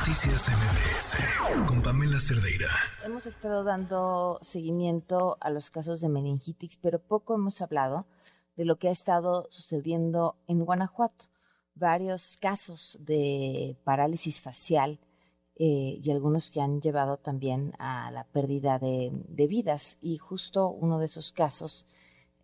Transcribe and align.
Noticias 0.00 0.48
MBS 0.48 1.68
con 1.68 1.82
Pamela 1.82 2.18
Cerdeira. 2.18 2.70
Hemos 3.04 3.26
estado 3.26 3.64
dando 3.64 4.38
seguimiento 4.40 5.36
a 5.42 5.50
los 5.50 5.68
casos 5.68 6.00
de 6.00 6.08
meningitis, 6.08 6.78
pero 6.78 6.98
poco 7.00 7.34
hemos 7.34 7.60
hablado 7.60 8.06
de 8.56 8.64
lo 8.64 8.78
que 8.78 8.88
ha 8.88 8.92
estado 8.92 9.46
sucediendo 9.50 10.36
en 10.46 10.64
Guanajuato. 10.64 11.26
Varios 11.74 12.38
casos 12.38 12.98
de 13.02 13.76
parálisis 13.84 14.40
facial 14.40 15.00
eh, 15.56 16.00
y 16.02 16.10
algunos 16.10 16.50
que 16.50 16.62
han 16.62 16.80
llevado 16.80 17.18
también 17.18 17.74
a 17.78 18.10
la 18.10 18.24
pérdida 18.24 18.78
de, 18.78 19.12
vidas. 19.46 19.98
Y 20.00 20.16
justo 20.16 20.70
uno 20.70 20.98
de 20.98 21.04
esos 21.04 21.30
casos 21.30 21.86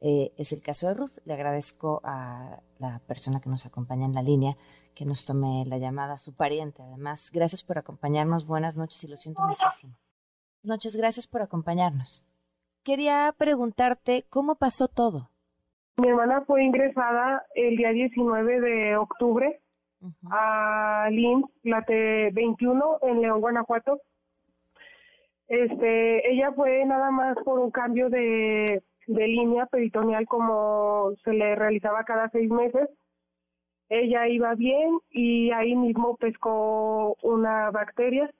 eh, 0.02 0.34
es 0.36 0.52
el 0.52 0.60
caso 0.62 0.88
de 0.88 0.94
Ruth. 0.94 1.18
Le 1.24 1.32
agradezco 1.32 2.02
a 2.04 2.60
la 2.78 2.98
persona 2.98 3.40
que 3.40 3.48
nos 3.48 3.64
acompaña 3.64 4.04
en 4.04 4.12
la 4.12 4.22
línea 4.22 4.58
que 4.96 5.04
nos 5.04 5.26
tome 5.26 5.64
la 5.66 5.76
llamada, 5.76 6.16
su 6.16 6.34
pariente 6.34 6.82
además. 6.82 7.30
Gracias 7.32 7.62
por 7.62 7.76
acompañarnos. 7.78 8.46
Buenas 8.46 8.76
noches 8.76 9.04
y 9.04 9.08
lo 9.08 9.16
siento 9.16 9.42
muchísimo. 9.42 9.92
Buenas 10.62 10.78
noches, 10.78 10.96
gracias 10.96 11.26
por 11.26 11.42
acompañarnos. 11.42 12.24
Quería 12.82 13.32
preguntarte 13.36 14.24
cómo 14.30 14.56
pasó 14.56 14.88
todo. 14.88 15.28
Mi 15.98 16.08
hermana 16.08 16.42
fue 16.46 16.64
ingresada 16.64 17.44
el 17.54 17.76
día 17.76 17.90
19 17.90 18.60
de 18.60 18.96
octubre 18.96 19.60
a 20.30 21.08
LIMS, 21.10 21.46
la 21.62 21.84
T21 21.84 22.98
en 23.02 23.20
León, 23.20 23.40
Guanajuato. 23.40 24.00
Este, 25.48 26.32
ella 26.32 26.52
fue 26.52 26.84
nada 26.86 27.10
más 27.10 27.36
por 27.44 27.58
un 27.58 27.70
cambio 27.70 28.08
de, 28.08 28.82
de 29.06 29.28
línea 29.28 29.66
peritoneal 29.66 30.26
como 30.26 31.12
se 31.22 31.32
le 31.32 31.54
realizaba 31.54 32.04
cada 32.04 32.30
seis 32.30 32.50
meses 32.50 32.88
ella 33.88 34.28
iba 34.28 34.54
bien 34.54 34.98
y 35.10 35.50
ahí 35.52 35.74
mismo 35.74 36.16
pescó 36.16 37.16
una 37.22 37.70
bacteria 37.70 38.30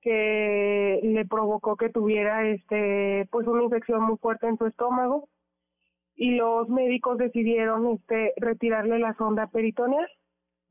que 0.00 1.00
le 1.02 1.26
provocó 1.26 1.76
que 1.76 1.88
tuviera 1.88 2.46
este 2.48 3.26
pues 3.30 3.46
una 3.46 3.64
infección 3.64 4.02
muy 4.02 4.16
fuerte 4.18 4.46
en 4.46 4.56
su 4.56 4.66
estómago 4.66 5.28
y 6.14 6.32
los 6.32 6.68
médicos 6.68 7.18
decidieron 7.18 7.86
este 7.88 8.32
retirarle 8.36 8.98
la 8.98 9.14
sonda 9.14 9.48
peritoneal 9.48 10.08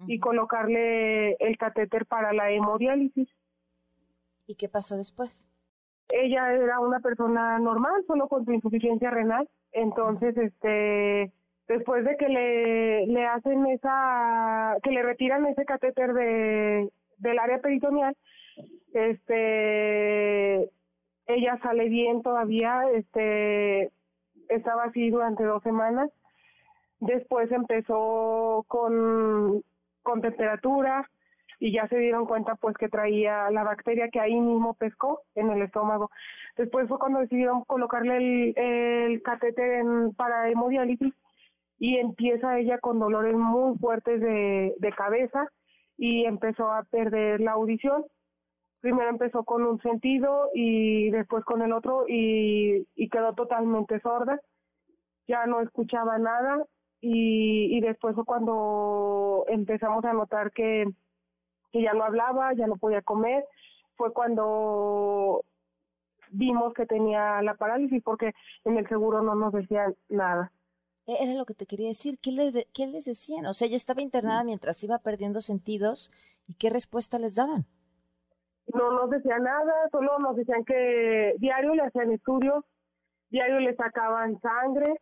y 0.05 0.19
colocarle 0.19 1.33
el 1.35 1.57
catéter 1.57 2.05
para 2.05 2.33
la 2.33 2.51
hemodiálisis. 2.51 3.29
¿Y 4.45 4.55
qué 4.55 4.69
pasó 4.69 4.95
después? 4.95 5.47
Ella 6.09 6.53
era 6.53 6.79
una 6.79 6.99
persona 6.99 7.57
normal, 7.59 8.03
solo 8.05 8.27
con 8.27 8.45
su 8.45 8.53
insuficiencia 8.53 9.09
renal, 9.09 9.49
entonces 9.71 10.37
este 10.37 11.33
después 11.67 12.05
de 12.05 12.15
que 12.17 12.29
le, 12.29 13.07
le 13.07 13.25
hacen 13.25 13.65
esa, 13.67 14.77
que 14.83 14.91
le 14.91 15.03
retiran 15.03 15.45
ese 15.45 15.65
catéter 15.65 16.13
de, 16.13 16.89
del 17.17 17.39
área 17.39 17.59
peritoneal, 17.59 18.15
este, 18.93 20.69
ella 21.27 21.59
sale 21.61 21.89
bien 21.89 22.21
todavía, 22.21 22.83
este, 22.93 23.91
estaba 24.49 24.85
así 24.85 25.09
durante 25.09 25.43
dos 25.43 25.61
semanas, 25.63 26.09
después 26.99 27.51
empezó 27.51 28.65
con, 28.67 29.61
con 30.03 30.21
temperatura 30.21 31.09
y 31.59 31.71
ya 31.71 31.87
se 31.87 31.97
dieron 31.97 32.27
cuenta 32.27 32.55
pues 32.55 32.77
que 32.77 32.87
traía 32.87 33.49
la 33.49 33.63
bacteria 33.63 34.09
que 34.09 34.19
ahí 34.19 34.39
mismo 34.39 34.75
pescó 34.75 35.21
en 35.35 35.49
el 35.49 35.63
estómago. 35.63 36.11
Después 36.55 36.87
fue 36.87 36.99
cuando 36.99 37.19
decidieron 37.19 37.63
colocarle 37.65 38.17
el, 38.17 38.53
el 38.57 39.21
catéter 39.23 39.79
en, 39.81 40.13
para 40.13 40.49
hemodiálisis 40.49 41.13
y 41.79 41.97
empieza 41.97 42.59
ella 42.59 42.79
con 42.79 42.99
dolores 42.99 43.35
muy 43.35 43.77
fuertes 43.77 44.19
de, 44.19 44.75
de 44.77 44.93
cabeza 44.93 45.47
y 45.97 46.25
empezó 46.25 46.71
a 46.71 46.83
perder 46.83 47.41
la 47.41 47.53
audición. 47.53 48.05
Primero 48.79 49.09
empezó 49.09 49.43
con 49.43 49.63
un 49.63 49.81
sentido 49.81 50.49
y 50.53 51.09
después 51.09 51.43
con 51.43 51.61
el 51.61 51.73
otro 51.73 52.05
y, 52.07 52.87
y 52.95 53.09
quedó 53.09 53.33
totalmente 53.33 53.99
sorda. 54.01 54.39
Ya 55.27 55.45
no 55.45 55.61
escuchaba 55.61 56.17
nada 56.19 56.63
y, 57.01 57.75
y 57.75 57.81
después 57.81 58.15
fue 58.15 58.25
cuando 58.25 59.45
empezamos 59.47 60.05
a 60.05 60.13
notar 60.13 60.51
que, 60.51 60.85
que 61.71 61.81
ya 61.81 61.93
no 61.93 62.03
hablaba, 62.03 62.53
ya 62.53 62.67
no 62.67 62.77
podía 62.77 63.01
comer. 63.01 63.43
Fue 63.95 64.13
cuando 64.13 65.43
vimos 66.31 66.73
que 66.73 66.85
tenía 66.85 67.41
la 67.41 67.55
parálisis 67.55 68.01
porque 68.03 68.33
en 68.63 68.77
el 68.77 68.87
seguro 68.87 69.21
no 69.21 69.35
nos 69.35 69.53
decían 69.53 69.95
nada. 70.09 70.51
E-, 71.07 71.23
era 71.23 71.33
lo 71.33 71.45
que 71.45 71.53
te 71.53 71.65
quería 71.65 71.87
decir. 71.87 72.19
¿Qué, 72.21 72.31
le, 72.31 72.67
¿Qué 72.73 72.85
les 72.87 73.05
decían? 73.05 73.45
O 73.45 73.53
sea, 73.53 73.67
ella 73.67 73.77
estaba 73.77 74.01
internada 74.01 74.43
mientras 74.43 74.83
iba 74.83 74.99
perdiendo 74.99 75.41
sentidos. 75.41 76.11
¿Y 76.47 76.53
qué 76.55 76.69
respuesta 76.69 77.17
les 77.17 77.35
daban? 77.35 77.65
No 78.73 78.91
nos 78.91 79.09
decían 79.09 79.43
nada, 79.43 79.73
solo 79.91 80.19
nos 80.19 80.35
decían 80.35 80.63
que 80.65 81.35
diario 81.39 81.73
le 81.73 81.83
hacían 81.83 82.11
estudios, 82.11 82.65
diario 83.29 83.59
le 83.61 83.73
sacaban 83.75 84.39
sangre, 84.41 84.99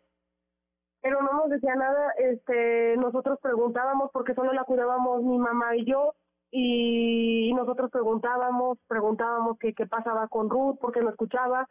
pero 1.01 1.21
no 1.23 1.33
nos 1.33 1.49
decía 1.49 1.75
nada. 1.75 2.13
Este, 2.17 2.95
nosotros 2.97 3.39
preguntábamos 3.41 4.11
porque 4.13 4.35
solo 4.35 4.53
la 4.53 4.63
cuidábamos 4.65 5.23
mi 5.23 5.39
mamá 5.39 5.75
y 5.75 5.85
yo 5.85 6.13
y 6.51 7.53
nosotros 7.55 7.89
preguntábamos, 7.91 8.77
preguntábamos 8.87 9.57
qué 9.59 9.73
qué 9.73 9.87
pasaba 9.87 10.27
con 10.27 10.49
Ruth 10.49 10.77
porque 10.79 11.01
no 11.01 11.09
escuchaba 11.09 11.67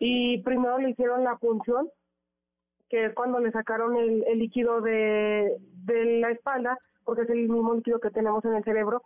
y 0.00 0.42
primero 0.42 0.78
le 0.78 0.90
hicieron 0.90 1.22
la 1.22 1.36
punción 1.36 1.88
que 2.92 3.06
es 3.06 3.14
cuando 3.14 3.40
le 3.40 3.50
sacaron 3.52 3.96
el, 3.96 4.20
líquido 4.38 4.82
de, 4.82 5.56
de 5.86 6.20
la 6.20 6.30
espalda, 6.30 6.78
porque 7.04 7.22
es 7.22 7.30
el 7.30 7.48
mismo 7.48 7.72
líquido 7.74 7.98
que 8.00 8.10
tenemos 8.10 8.44
en 8.44 8.52
el 8.52 8.64
cerebro, 8.64 9.02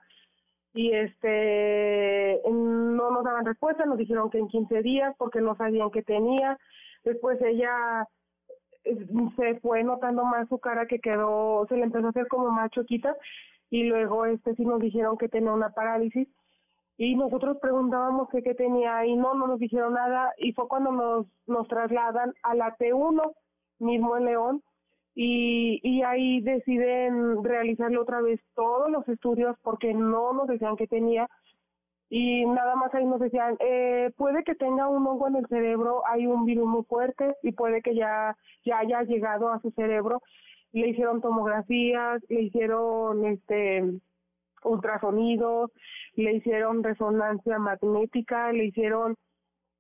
y 0.74 0.92
este 0.92 2.42
no 2.50 3.12
nos 3.12 3.22
daban 3.22 3.47
respuesta, 3.47 3.86
nos 3.86 3.97
dijeron 3.97 4.28
que 4.28 4.38
en 4.38 4.48
15 4.48 4.82
días 4.82 5.14
porque 5.19 5.41
no 5.41 5.54
sabían 5.54 5.92
qué 5.92 6.02
tenía. 6.02 6.58
Después 7.04 7.41
ella 7.41 8.08
eh, 8.82 9.06
se 9.36 9.60
fue 9.60 9.84
notando 9.84 10.24
más 10.24 10.48
su 10.48 10.58
cara 10.58 10.86
que 10.86 10.98
quedó, 10.98 11.64
se 11.68 11.76
le 11.76 11.84
empezó 11.84 12.08
a 12.08 12.10
hacer 12.10 12.26
como 12.26 12.50
más 12.50 12.72
choquita 12.72 13.16
y 13.70 13.84
luego 13.84 14.26
este 14.26 14.56
sí 14.56 14.64
nos 14.64 14.80
dijeron 14.80 15.16
que 15.16 15.28
tenía 15.28 15.53
una 15.53 15.70
parálisis 15.70 16.26
y 16.98 17.14
nosotros 17.14 17.58
preguntábamos 17.62 18.28
qué 18.30 18.42
tenía 18.54 19.06
y 19.06 19.14
no, 19.14 19.34
no 19.34 19.47
nos 19.47 19.60
dijeron 19.60 19.94
nada 19.94 20.32
y 20.38 20.53
fue 20.54 20.66
cuando 20.66 20.91
nos, 20.91 21.26
nos 21.47 21.68
trasladan 21.68 22.34
a 22.42 22.56
la 22.56 22.76
T1 22.76 23.22
mismo 23.78 24.16
en 24.16 24.25
León, 24.25 24.62
y, 25.14 25.81
y 25.82 26.03
ahí 26.03 26.41
deciden 26.42 27.42
realizarle 27.42 27.98
otra 27.98 28.20
vez 28.20 28.38
todos 28.54 28.91
los 28.91 29.09
estudios 29.09 29.56
porque 29.62 29.94
no 29.94 30.34
nos 30.34 30.47
decían 30.47 30.76
que 30.76 30.87
tenía 30.87 31.26
y 32.09 32.44
nada 32.47 32.76
más 32.76 32.94
ahí 32.94 33.04
nos 33.04 33.19
decían 33.19 33.56
eh, 33.59 34.10
puede 34.16 34.44
que 34.44 34.54
tenga 34.54 34.88
un 34.88 35.06
hongo 35.06 35.26
en 35.26 35.36
el 35.36 35.47
cerebro 35.48 36.03
hay 36.06 36.26
un 36.26 36.44
virus 36.44 36.69
muy 36.69 36.84
fuerte 36.84 37.34
y 37.42 37.53
puede 37.53 37.82
que 37.82 37.94
ya 37.97 38.36
ya 38.65 38.78
haya 38.78 39.03
llegado 39.03 39.50
a 39.50 39.60
su 39.60 39.70
cerebro. 39.72 40.22
Le 40.72 40.88
hicieron 40.88 41.20
tomografías 41.20 42.22
le 42.28 42.42
hicieron 42.42 43.25
este 43.25 43.82
ultrasonidos 44.65 45.72
le 46.15 46.34
hicieron 46.34 46.84
resonancia 46.84 47.59
magnética 47.59 48.53
le 48.53 48.66
hicieron 48.66 49.16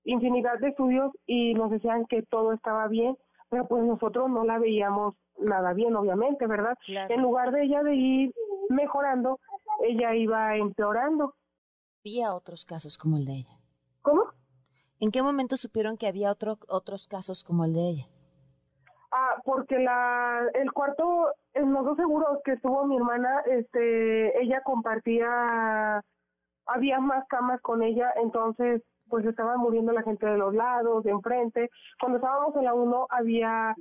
infinidad 0.04 0.58
de 0.58 0.68
estudios 0.68 1.12
y 1.26 1.54
nos 1.54 1.70
decían 1.70 2.06
que 2.06 2.22
todo 2.22 2.52
estaba 2.52 2.88
bien 2.88 3.16
pero 3.48 3.66
pues 3.66 3.84
nosotros 3.84 4.28
no 4.30 4.44
la 4.44 4.58
veíamos 4.58 5.14
nada 5.38 5.72
bien, 5.72 5.94
obviamente, 5.96 6.46
¿verdad? 6.46 6.76
En 6.88 7.22
lugar 7.22 7.52
de 7.52 7.64
ella 7.64 7.82
de 7.82 7.94
ir 7.94 8.34
mejorando, 8.68 9.38
ella 9.82 10.14
iba 10.14 10.56
empeorando. 10.56 11.34
Había 12.04 12.34
otros 12.34 12.64
casos 12.64 12.98
como 12.98 13.16
el 13.16 13.24
de 13.24 13.32
ella. 13.34 13.58
¿Cómo? 14.02 14.24
¿En 14.98 15.10
qué 15.10 15.22
momento 15.22 15.56
supieron 15.56 15.98
que 15.98 16.06
había 16.06 16.30
otro, 16.30 16.58
otros 16.68 17.06
casos 17.06 17.44
como 17.44 17.64
el 17.64 17.74
de 17.74 17.88
ella? 17.88 18.08
Ah, 19.12 19.40
porque 19.44 19.78
la, 19.78 20.40
el 20.54 20.72
cuarto, 20.72 21.32
en 21.54 21.72
los 21.72 21.84
dos 21.84 21.96
seguros 21.96 22.38
que 22.44 22.52
estuvo 22.52 22.86
mi 22.86 22.96
hermana, 22.96 23.40
este, 23.46 24.42
ella 24.42 24.62
compartía, 24.62 26.02
había 26.66 27.00
más 27.00 27.26
camas 27.28 27.60
con 27.60 27.82
ella, 27.82 28.12
entonces 28.22 28.82
pues 29.08 29.24
estaba 29.24 29.56
muriendo 29.56 29.92
la 29.92 30.02
gente 30.02 30.26
de 30.26 30.38
los 30.38 30.54
lados, 30.54 31.04
de 31.04 31.10
enfrente. 31.10 31.70
Cuando 32.00 32.18
estábamos 32.18 32.54
en 32.56 32.64
la 32.64 32.74
1 32.74 33.06
había 33.10 33.74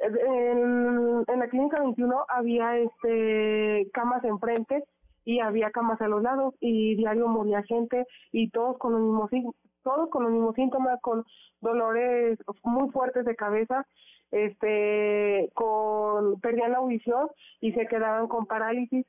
en, 0.00 1.24
en, 1.28 1.38
la 1.38 1.48
clínica 1.48 1.82
21 1.82 2.24
había 2.28 2.78
este 2.78 3.90
camas 3.92 4.24
enfrente 4.24 4.82
y 5.24 5.40
había 5.40 5.70
camas 5.70 6.00
a 6.00 6.08
los 6.08 6.22
lados 6.22 6.54
y 6.60 6.96
diario 6.96 7.28
moría 7.28 7.62
gente 7.64 8.06
y 8.32 8.50
todos 8.50 8.78
con 8.78 8.92
los 8.92 9.02
mismos 9.02 9.54
todos 9.82 10.08
con 10.08 10.24
los 10.24 10.32
mismos 10.32 10.54
síntomas 10.54 10.98
con 11.02 11.24
dolores 11.60 12.38
muy 12.62 12.90
fuertes 12.90 13.26
de 13.26 13.36
cabeza 13.36 13.86
este 14.30 15.50
con 15.54 16.40
perdían 16.40 16.72
la 16.72 16.78
audición 16.78 17.28
y 17.60 17.72
se 17.72 17.86
quedaban 17.86 18.26
con 18.28 18.46
parálisis 18.46 19.04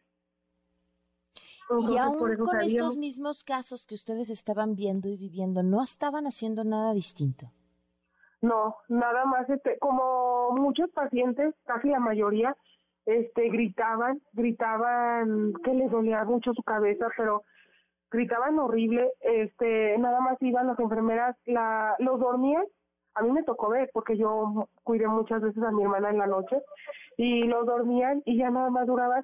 y 1.90 1.98
aún 1.98 2.36
con 2.38 2.62
estos 2.62 2.98
mismos 2.98 3.44
casos 3.44 3.86
que 3.86 3.96
ustedes 3.96 4.30
estaban 4.30 4.76
viendo 4.76 5.08
y 5.08 5.18
viviendo, 5.18 5.64
¿no 5.64 5.84
estaban 5.84 6.26
haciendo 6.26 6.64
nada 6.64 6.94
distinto? 6.94 7.52
No, 8.42 8.76
nada 8.90 9.26
más, 9.26 9.50
este, 9.50 9.78
como 9.80 10.52
muchos 10.52 10.90
pacientes, 10.92 11.54
casi 11.66 11.90
la 11.90 12.00
mayoría, 12.00 12.56
este, 13.06 13.50
gritaban, 13.50 14.22
gritaban 14.34 15.54
que 15.64 15.74
les 15.74 15.92
dolía 15.92 16.24
mucho 16.26 16.54
su 16.54 16.64
cabeza, 16.64 17.08
pero 17.16 17.44
gritaban 18.10 18.60
horrible, 18.60 19.12
este, 19.22 19.98
nada 20.00 20.20
más 20.22 20.42
iban 20.42 20.68
las 20.68 20.80
enfermeras, 20.80 21.38
la, 21.46 21.96
los 22.00 22.20
dormían, 22.20 22.66
a 23.14 23.22
mí 23.24 23.32
me 23.32 23.44
tocó 23.44 23.70
ver 23.70 23.90
porque 23.94 24.18
yo 24.18 24.68
cuidé 24.84 25.08
muchas 25.08 25.42
veces 25.42 25.62
a 25.64 25.72
mi 25.72 25.84
hermana 25.84 26.10
en 26.10 26.18
la 26.18 26.28
noche 26.28 26.62
y 27.18 27.44
los 27.44 27.66
dormían 27.66 28.22
y 28.26 28.38
ya 28.38 28.50
nada 28.50 28.70
más 28.70 28.88
duraban 28.88 29.24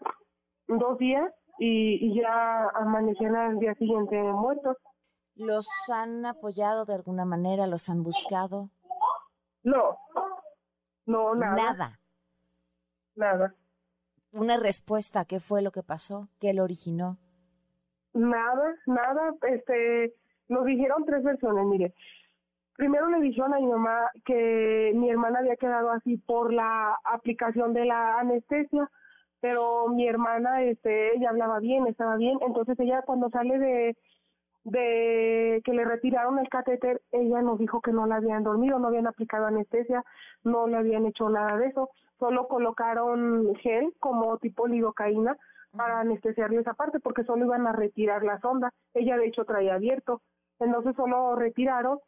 dos 0.67 0.97
días 0.97 1.31
y, 1.59 2.19
ya 2.19 2.69
amanecían 2.75 3.35
al 3.35 3.59
día 3.59 3.73
siguiente 3.75 4.15
muertos. 4.21 4.77
¿Los 5.35 5.67
han 5.91 6.25
apoyado 6.25 6.85
de 6.85 6.95
alguna 6.95 7.25
manera? 7.25 7.67
¿Los 7.67 7.89
han 7.89 8.03
buscado? 8.03 8.69
No, 9.63 9.97
no, 11.05 11.35
nada. 11.35 11.55
Nada. 11.55 11.99
Nada. 13.15 13.55
Una 14.31 14.57
respuesta, 14.57 15.25
¿qué 15.25 15.39
fue 15.39 15.61
lo 15.61 15.71
que 15.71 15.83
pasó? 15.83 16.27
¿Qué 16.39 16.53
lo 16.53 16.63
originó? 16.63 17.17
Nada, 18.13 18.75
nada, 18.85 19.35
este, 19.47 20.15
nos 20.47 20.65
dijeron 20.65 21.05
tres 21.05 21.23
versiones, 21.23 21.65
mire. 21.65 21.93
Primero 22.75 23.09
le 23.09 23.21
dijeron 23.21 23.53
a 23.53 23.59
mi 23.59 23.65
mamá 23.65 24.11
que 24.25 24.91
mi 24.95 25.09
hermana 25.09 25.39
había 25.39 25.55
quedado 25.55 25.91
así 25.91 26.17
por 26.17 26.53
la 26.53 26.95
aplicación 27.03 27.73
de 27.73 27.85
la 27.85 28.19
anestesia, 28.19 28.89
pero 29.39 29.87
mi 29.87 30.07
hermana, 30.07 30.63
este, 30.63 31.15
ella 31.15 31.29
hablaba 31.29 31.59
bien, 31.59 31.87
estaba 31.87 32.17
bien, 32.17 32.37
entonces 32.41 32.79
ella 32.79 33.01
cuando 33.03 33.29
sale 33.29 33.59
de, 33.59 33.97
de 34.63 35.61
que 35.63 35.73
le 35.73 35.85
retiraron 35.85 36.39
el 36.39 36.49
catéter, 36.49 37.01
ella 37.11 37.41
nos 37.41 37.59
dijo 37.59 37.81
que 37.81 37.91
no 37.91 38.05
la 38.07 38.17
habían 38.17 38.43
dormido, 38.43 38.79
no 38.79 38.87
habían 38.87 39.07
aplicado 39.07 39.45
anestesia, 39.45 40.03
no 40.43 40.67
le 40.67 40.77
habían 40.77 41.05
hecho 41.05 41.29
nada 41.29 41.57
de 41.57 41.67
eso, 41.67 41.89
solo 42.19 42.47
colocaron 42.47 43.55
gel 43.55 43.93
como 43.99 44.37
tipo 44.37 44.67
lidocaína, 44.67 45.37
para 45.77 45.99
anestesiarle 45.99 46.59
esa 46.59 46.73
parte 46.73 46.99
porque 46.99 47.23
solo 47.23 47.45
iban 47.45 47.67
a 47.67 47.71
retirar 47.71 48.23
la 48.23 48.39
sonda. 48.39 48.73
Ella 48.93 49.17
de 49.17 49.27
hecho 49.27 49.45
traía 49.45 49.75
abierto. 49.75 50.21
Entonces 50.59 50.95
solo 50.95 51.35
retiraron 51.35 51.99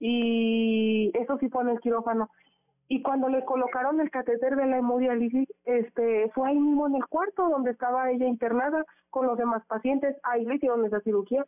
y 0.00 1.10
eso 1.14 1.36
sí 1.38 1.48
fue 1.48 1.62
en 1.62 1.70
el 1.70 1.80
quirófano. 1.80 2.30
Y 2.88 3.02
cuando 3.02 3.28
le 3.28 3.44
colocaron 3.44 4.00
el 4.00 4.10
catéter 4.10 4.56
de 4.56 4.66
la 4.66 4.78
hemodiálisis, 4.78 5.48
este, 5.64 6.30
fue 6.34 6.48
ahí 6.48 6.58
mismo 6.58 6.86
en 6.86 6.96
el 6.96 7.06
cuarto 7.06 7.48
donde 7.48 7.72
estaba 7.72 8.10
ella 8.10 8.26
internada 8.26 8.84
con 9.10 9.26
los 9.26 9.36
demás 9.36 9.62
pacientes. 9.66 10.16
Ahí 10.22 10.46
le 10.46 10.56
hicieron 10.56 10.84
esa 10.86 11.00
cirugía. 11.00 11.46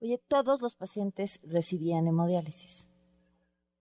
Oye, 0.00 0.20
todos 0.28 0.62
los 0.62 0.76
pacientes 0.76 1.40
recibían 1.44 2.06
hemodiálisis. 2.06 2.88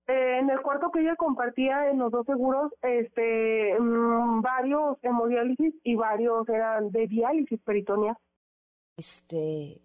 Eh, 0.07 0.39
en 0.39 0.49
el 0.49 0.61
cuarto 0.61 0.89
que 0.89 1.01
ella 1.01 1.15
compartía 1.15 1.89
en 1.89 1.99
los 1.99 2.11
dos 2.11 2.25
seguros, 2.25 2.71
este, 2.81 3.77
mm, 3.77 4.41
varios 4.41 4.97
hemodiálisis 5.03 5.75
y 5.83 5.95
varios 5.95 6.47
eran 6.49 6.89
de 6.91 7.07
diálisis 7.07 7.59
peritoneal. 7.61 8.15
Este, 8.95 9.81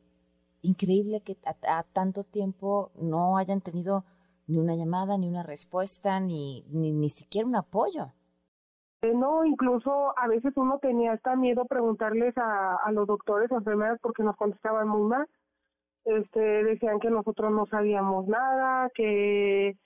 increíble 0.63 1.21
que 1.23 1.37
a, 1.45 1.83
tanto 1.83 2.25
tiempo 2.25 2.93
no 2.95 3.37
hayan 3.37 3.61
tenido 3.61 4.05
ni 4.47 4.59
una 4.59 4.75
llamada, 4.75 5.17
ni 5.19 5.29
una 5.29 5.43
respuesta, 5.43 6.21
ni, 6.21 6.65
ni, 6.71 6.93
ni 6.93 7.09
siquiera 7.09 7.47
un 7.47 7.57
apoyo. 7.57 8.13
Eh, 9.03 9.15
no, 9.15 9.45
incluso 9.45 10.17
a 10.17 10.29
veces 10.29 10.53
uno 10.57 10.79
tenía 10.79 11.13
hasta 11.13 11.35
miedo 11.35 11.65
preguntarles 11.65 12.37
a, 12.39 12.77
a 12.77 12.93
los 12.93 13.07
doctores 13.07 13.51
o 13.51 13.57
enfermeras 13.57 13.99
porque 14.01 14.23
nos 14.23 14.37
contestaban 14.37 14.89
muy 14.89 15.09
mal. 15.09 15.27
Este, 16.05 16.41
decían 16.41 16.99
que 16.99 17.11
nosotros 17.11 17.53
no 17.53 17.67
sabíamos 17.67 18.27
nada, 18.27 18.91
que 18.95 19.77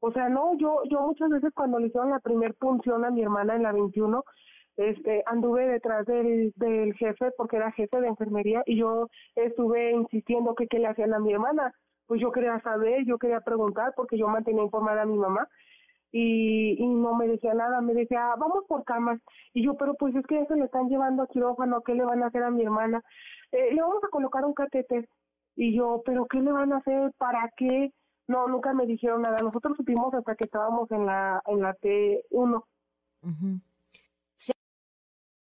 o 0.00 0.12
sea, 0.12 0.28
no, 0.28 0.56
yo 0.56 0.82
yo 0.90 1.00
muchas 1.02 1.30
veces 1.30 1.52
cuando 1.54 1.78
le 1.78 1.88
hicieron 1.88 2.10
la 2.10 2.20
primer 2.20 2.54
punción 2.54 3.04
a 3.04 3.10
mi 3.10 3.22
hermana 3.22 3.54
en 3.54 3.62
la 3.62 3.72
21, 3.72 4.24
este, 4.76 5.22
anduve 5.26 5.68
detrás 5.68 6.06
del, 6.06 6.52
del 6.56 6.94
jefe 6.94 7.30
porque 7.36 7.56
era 7.56 7.70
jefe 7.72 8.00
de 8.00 8.08
enfermería 8.08 8.62
y 8.66 8.78
yo 8.78 9.08
estuve 9.36 9.92
insistiendo 9.92 10.54
que 10.54 10.66
qué 10.68 10.78
le 10.78 10.88
hacían 10.88 11.12
a 11.12 11.18
mi 11.18 11.32
hermana. 11.32 11.74
Pues 12.10 12.20
yo 12.20 12.32
quería 12.32 12.58
saber, 12.58 13.04
yo 13.06 13.18
quería 13.18 13.40
preguntar 13.40 13.92
porque 13.94 14.18
yo 14.18 14.26
mantenía 14.26 14.64
informada 14.64 15.02
a 15.02 15.06
mi 15.06 15.16
mamá 15.16 15.48
y, 16.10 16.72
y 16.76 16.88
no 16.88 17.14
me 17.14 17.28
decía 17.28 17.54
nada, 17.54 17.80
me 17.80 17.94
decía, 17.94 18.34
vamos 18.36 18.64
por 18.66 18.82
camas. 18.82 19.20
Y 19.54 19.64
yo, 19.64 19.76
pero 19.76 19.94
pues 19.94 20.16
es 20.16 20.26
que 20.26 20.34
ya 20.34 20.44
se 20.46 20.56
le 20.56 20.64
están 20.64 20.88
llevando 20.88 21.22
a 21.22 21.28
quirófano, 21.28 21.82
¿qué 21.82 21.94
le 21.94 22.04
van 22.04 22.24
a 22.24 22.26
hacer 22.26 22.42
a 22.42 22.50
mi 22.50 22.64
hermana? 22.64 23.00
Eh, 23.52 23.72
le 23.72 23.80
vamos 23.80 24.02
a 24.02 24.08
colocar 24.08 24.44
un 24.44 24.54
catéter. 24.54 25.08
Y 25.54 25.76
yo, 25.76 26.02
pero 26.04 26.26
¿qué 26.26 26.40
le 26.40 26.50
van 26.50 26.72
a 26.72 26.78
hacer? 26.78 27.12
¿Para 27.16 27.48
qué? 27.56 27.92
No, 28.26 28.48
nunca 28.48 28.74
me 28.74 28.86
dijeron 28.86 29.22
nada. 29.22 29.36
Nosotros 29.40 29.76
supimos 29.76 30.12
hasta 30.12 30.34
que 30.34 30.46
estábamos 30.46 30.90
en 30.90 31.06
la 31.06 31.40
en 31.46 31.62
la 31.62 31.76
T1. 31.76 32.64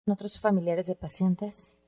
¿Otros 0.07 0.41
familiares 0.41 0.87
de 0.87 0.95
pacientes? 0.95 1.82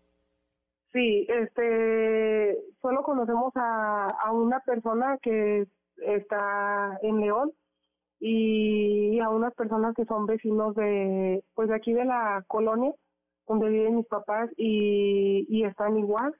Sí, 0.94 1.26
este, 1.28 2.56
solo 2.80 3.02
conocemos 3.02 3.52
a, 3.56 4.06
a 4.06 4.32
una 4.32 4.60
persona 4.60 5.18
que 5.20 5.66
está 5.96 6.98
en 7.02 7.20
León 7.20 7.50
y 8.20 9.18
a 9.18 9.28
unas 9.28 9.52
personas 9.54 9.92
que 9.96 10.04
son 10.04 10.24
vecinos 10.24 10.76
de, 10.76 11.44
pues 11.54 11.68
de 11.68 11.74
aquí 11.74 11.92
de 11.92 12.04
la 12.04 12.44
colonia 12.46 12.94
donde 13.48 13.68
viven 13.70 13.96
mis 13.96 14.06
papás 14.06 14.48
y, 14.56 15.44
y 15.48 15.64
están 15.64 15.98
igual. 15.98 16.32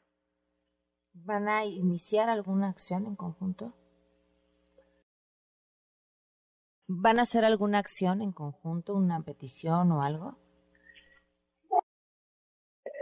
¿Van 1.14 1.48
a 1.48 1.64
iniciar 1.64 2.30
alguna 2.30 2.68
acción 2.68 3.06
en 3.06 3.16
conjunto? 3.16 3.72
¿Van 6.86 7.18
a 7.18 7.22
hacer 7.22 7.44
alguna 7.44 7.80
acción 7.80 8.22
en 8.22 8.30
conjunto, 8.30 8.94
una 8.94 9.20
petición 9.22 9.90
o 9.90 10.02
algo? 10.02 10.36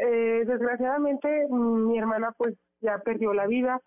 Eh, 0.04 0.44
desgraciadamente 0.46 1.46
mi 1.48 1.96
hermana 1.96 2.32
pues 2.36 2.56
ya 2.80 2.98
perdió 2.98 3.32
la 3.32 3.46
vida. 3.46 3.80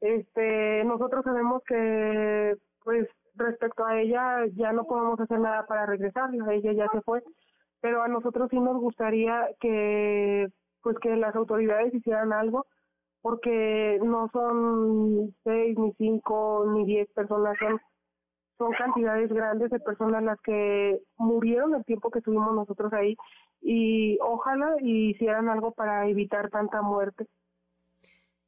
Este, 0.00 0.82
nosotros 0.84 1.24
sabemos 1.24 1.62
que 1.64 2.56
pues 2.82 3.06
respecto 3.36 3.84
a 3.84 4.00
ella 4.00 4.46
ya 4.54 4.72
no 4.72 4.84
podemos 4.84 5.20
hacer 5.20 5.38
nada 5.38 5.64
para 5.66 5.86
regresarla, 5.86 6.52
ella 6.52 6.72
ya 6.72 6.88
se 6.90 7.00
fue, 7.02 7.22
pero 7.80 8.02
a 8.02 8.08
nosotros 8.08 8.48
sí 8.50 8.58
nos 8.58 8.80
gustaría 8.80 9.48
que 9.60 10.48
pues 10.82 10.98
que 10.98 11.14
las 11.16 11.36
autoridades 11.36 11.94
hicieran 11.94 12.32
algo 12.32 12.66
porque 13.22 13.98
no 14.02 14.28
son 14.32 15.34
seis 15.44 15.78
ni 15.78 15.92
cinco 15.94 16.66
ni 16.74 16.84
diez 16.84 17.08
personas, 17.12 17.56
son 17.58 17.80
son 18.58 18.72
cantidades 18.72 19.32
grandes 19.32 19.70
de 19.70 19.80
personas 19.80 20.22
las 20.22 20.40
que 20.40 21.00
murieron 21.16 21.74
el 21.74 21.84
tiempo 21.84 22.10
que 22.10 22.20
estuvimos 22.20 22.54
nosotros 22.54 22.92
ahí 22.92 23.16
y 23.60 24.18
ojalá 24.20 24.76
hicieran 24.80 25.48
algo 25.48 25.72
para 25.72 26.08
evitar 26.08 26.50
tanta 26.50 26.82
muerte. 26.82 27.26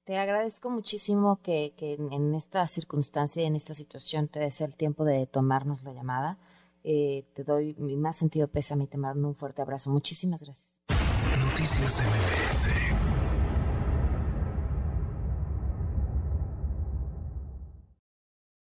Te 0.05 0.19
agradezco 0.19 0.71
muchísimo 0.71 1.41
que, 1.43 1.75
que 1.77 1.95
en 1.95 2.35
esta 2.35 2.65
circunstancia, 2.69 3.45
en 3.45 3.57
esta 3.57 3.75
situación, 3.75 4.29
te 4.29 4.39
des 4.39 4.61
el 4.61 4.77
tiempo 4.77 5.05
de 5.05 5.27
tomarnos 5.27 5.83
la 5.83 5.93
llamada. 5.93 6.39
Eh, 6.85 7.25
te 7.35 7.43
doy 7.43 7.75
mi 7.79 7.97
más 7.97 8.17
sentido 8.17 8.47
pésame 8.47 8.85
y 8.85 8.87
te 8.87 8.99
mando 8.99 9.27
un 9.27 9.35
fuerte 9.35 9.63
abrazo. 9.63 9.91
Muchísimas 9.91 10.41
gracias. 10.41 10.81
Noticias 11.41 12.01
MBS 12.01 13.26